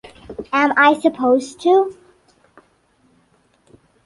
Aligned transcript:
Am 0.51 0.73
I 0.77 0.99
supposed 0.99 1.59
to? 1.61 1.95